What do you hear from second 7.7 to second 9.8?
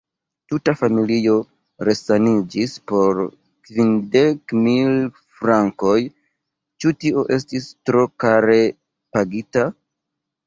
tro kare pagita?